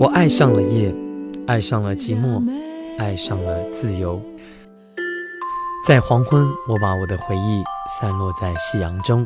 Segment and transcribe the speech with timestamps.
[0.00, 0.92] 我爱上了夜，
[1.46, 2.42] 爱上了寂寞，
[2.98, 4.20] 爱上了自由。
[5.86, 7.62] 在黄昏，我把我的回忆
[8.00, 9.24] 散落在夕阳中；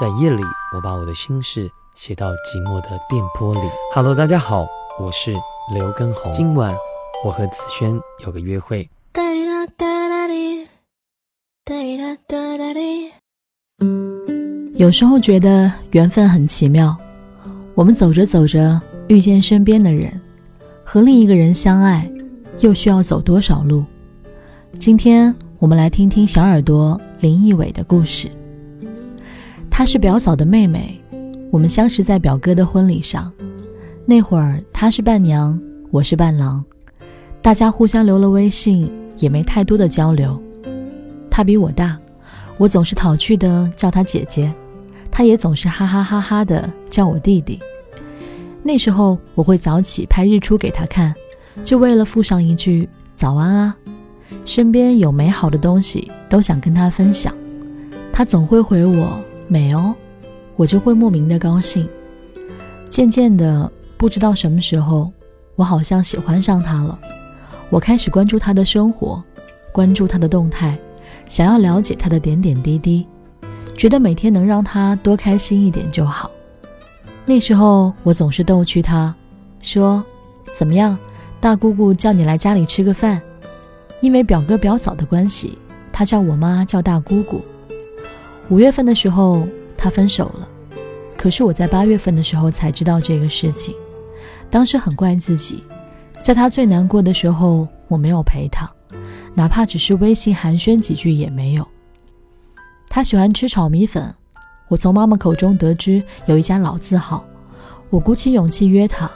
[0.00, 0.42] 在夜里，
[0.74, 3.60] 我把我的心事写到寂寞的电波里。
[3.94, 4.66] Hello，大家好，
[4.98, 5.32] 我是
[5.72, 6.32] 刘根红。
[6.32, 6.74] 今晚
[7.24, 7.96] 我和子轩
[8.26, 8.90] 有个约会。
[14.74, 16.96] 有时候觉得缘分很奇妙，
[17.80, 20.12] 我们走着走着遇见身边的人，
[20.84, 22.12] 和另一个人相爱，
[22.58, 23.82] 又需要走多少路？
[24.78, 28.28] 今天我们来听听小耳朵林奕伟的故事。
[29.70, 31.00] 她是表嫂的妹妹，
[31.50, 33.32] 我们相识在表哥的婚礼上。
[34.04, 35.58] 那会儿她是伴娘，
[35.90, 36.62] 我是伴郎，
[37.40, 40.38] 大家互相留了微信，也没太多的交流。
[41.30, 41.98] 她比我大，
[42.58, 44.52] 我总是讨趣的叫她姐姐。
[45.20, 47.60] 他也总是哈哈哈哈的叫我弟弟。
[48.62, 51.14] 那时候我会早起拍日出给他看，
[51.62, 53.76] 就为了附上一句早安啊。
[54.46, 57.34] 身边有美好的东西都想跟他分享，
[58.10, 59.94] 他总会回我美哦，
[60.56, 61.86] 我就会莫名的高兴。
[62.88, 65.12] 渐渐的，不知道什么时候，
[65.54, 66.98] 我好像喜欢上他了。
[67.68, 69.22] 我开始关注他的生活，
[69.70, 70.78] 关注他的动态，
[71.26, 73.06] 想要了解他的点点滴滴。
[73.80, 76.30] 觉得每天能让他多开心一点就好。
[77.24, 79.14] 那时候我总是逗趣他，
[79.62, 80.04] 说
[80.54, 80.98] ：“怎么样，
[81.40, 83.18] 大姑姑叫你来家里吃个饭。”
[84.02, 85.56] 因为表哥表嫂的关系，
[85.90, 87.40] 他叫我妈叫大姑姑。
[88.50, 90.46] 五月份的时候他分手了，
[91.16, 93.74] 可是我在八月份的时候才知道这个事情。
[94.50, 95.64] 当时很怪自己，
[96.22, 98.70] 在他最难过的时候我没有陪他，
[99.32, 101.66] 哪怕只是微信寒暄几句也没有。
[102.92, 104.12] 他喜欢吃炒米粉，
[104.66, 107.24] 我从妈妈口中得知有一家老字号，
[107.88, 109.08] 我鼓起勇气约他，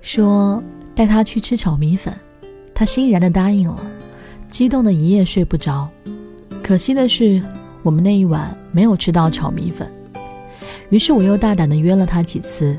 [0.00, 0.60] 说
[0.92, 2.12] 带他去吃炒米粉，
[2.74, 3.80] 他欣然的答应了，
[4.48, 5.88] 激动的一夜睡不着。
[6.64, 7.40] 可惜的是，
[7.84, 9.88] 我们那一晚没有吃到炒米粉，
[10.90, 12.76] 于是我又大胆的约了他几次。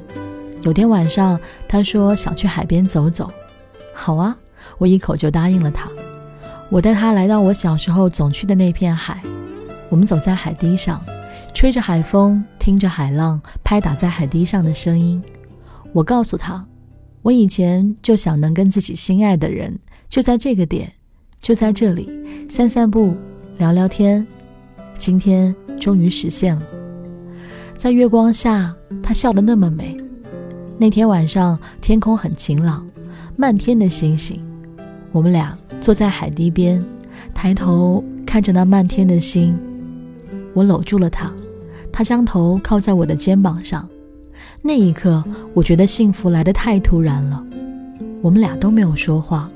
[0.63, 1.39] 有天晚上，
[1.69, 3.31] 他说想去海边走走，
[3.93, 4.35] 好啊，
[4.77, 5.89] 我一口就答应了他。
[6.69, 9.23] 我带他来到我小时候总去的那片海。
[9.93, 11.05] 我们走在海堤上，
[11.53, 15.21] 吹着海风，听着海浪拍打在海堤上的声音。
[15.91, 16.65] 我告诉他，
[17.21, 19.77] 我以前就想能跟自己心爱的人
[20.09, 20.91] 就在这个点，
[21.39, 22.09] 就在这里
[22.49, 23.15] 散散步、
[23.59, 24.25] 聊聊天。
[24.95, 26.63] 今天终于实现了。
[27.77, 29.95] 在月光下，他笑得那么美。
[30.79, 32.83] 那天晚上天空很晴朗，
[33.35, 34.43] 漫天的星星。
[35.11, 36.83] 我们俩坐在海堤边，
[37.31, 39.55] 抬头看着那漫天的星。
[40.53, 41.31] 我搂住了他，
[41.91, 43.87] 他将头靠在我的肩膀上。
[44.61, 47.43] 那一刻，我觉得幸福来得太突然了。
[48.21, 49.49] 我们俩都没有说话，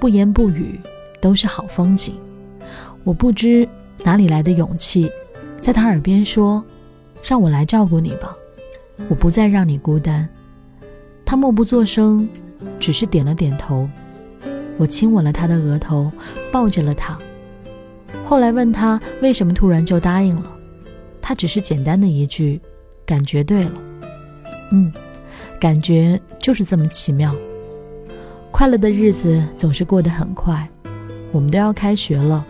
[0.00, 0.80] 不言不语，
[1.20, 2.14] 都是好风景。
[3.04, 3.68] 我不知
[4.02, 5.08] 哪里来的勇气，
[5.62, 6.64] 在他耳边说
[7.22, 8.34] ：“让我来照顾你吧，
[9.08, 10.28] 我不再让你孤单。”
[11.24, 12.28] 他默不作声，
[12.80, 13.88] 只是点了点头。
[14.76, 16.10] 我亲吻了他的额头，
[16.52, 17.18] 抱着了他。
[18.28, 20.52] 后来问他为什么突然就答应了，
[21.22, 22.60] 他只是简单的一句
[23.06, 23.72] ：“感觉对了。”
[24.72, 24.92] 嗯，
[25.60, 27.32] 感觉就是这么奇妙。
[28.50, 30.68] 快乐的日子总是过得很快，
[31.30, 32.44] 我们都要开学了。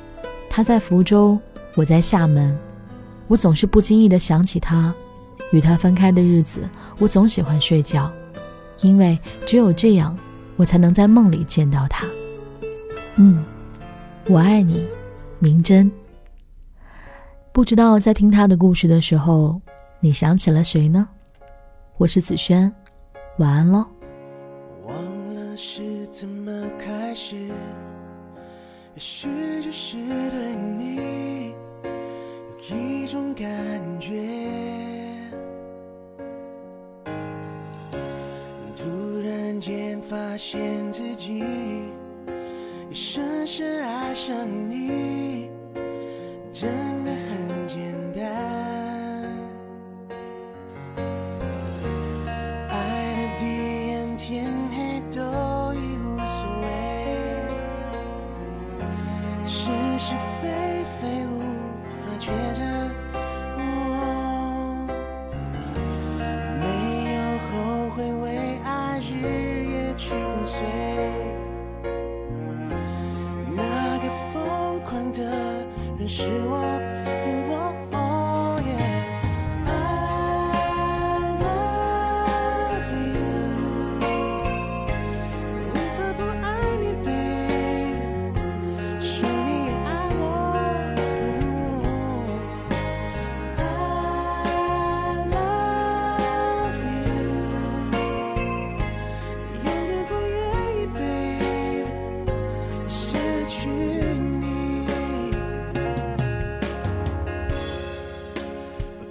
[0.48, 1.38] 他在福州，
[1.74, 2.58] 我在厦门。
[3.28, 4.94] 我总是不经意的想起他，
[5.50, 6.62] 与他分开的日子，
[6.98, 8.10] 我总喜欢睡觉，
[8.80, 10.16] 因为只有这样，
[10.56, 12.06] 我才能在梦里见到他。
[13.16, 13.44] 嗯，
[14.26, 14.86] 我爱你。
[15.38, 15.92] 明真，
[17.52, 19.60] 不知道在听他的故事的时候，
[20.00, 21.06] 你想起了谁呢？
[21.98, 22.72] 我是子轩，
[23.36, 23.86] 晚安喽。
[24.86, 27.52] 忘了是怎么开始，也
[28.96, 29.28] 许
[29.62, 29.98] 就是
[30.30, 31.52] 对你
[32.70, 33.46] 有一种感
[34.00, 34.10] 觉，
[38.74, 41.44] 突然间发现自己。
[42.98, 44.34] 深深爱上
[44.70, 45.50] 你，
[46.50, 46.95] 真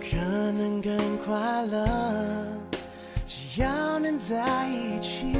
[0.09, 0.17] 可
[0.51, 1.85] 能更快乐，
[3.25, 5.33] 只要能在一起，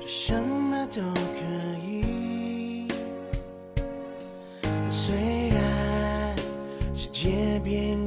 [0.00, 1.44] 就什么都可
[1.84, 2.88] 以。
[4.90, 6.36] 虽然
[6.94, 8.05] 世界变。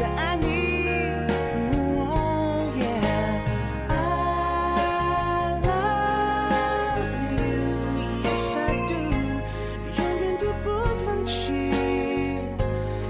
[0.00, 0.46] 一直在爱你。
[1.98, 3.42] Oh, yeah.
[3.88, 3.92] I
[5.66, 7.44] love you,
[8.24, 8.94] yes I do，
[9.98, 10.66] 永远都不
[11.04, 11.44] 放弃，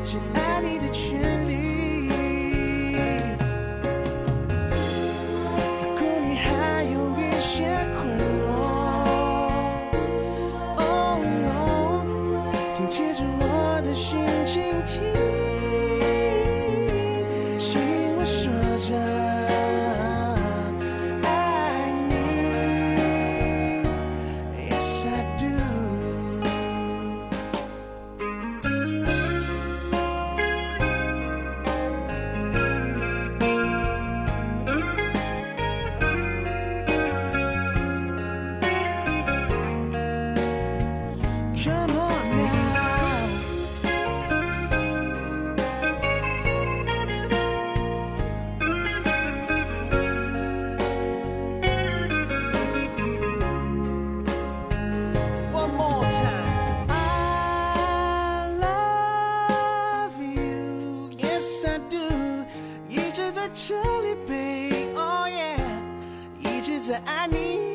[0.05, 1.70] 只爱你的权利。
[61.89, 62.21] Do.
[62.89, 65.57] 一直在这里，baby，oh yeah，
[66.39, 67.70] 一直在爱你。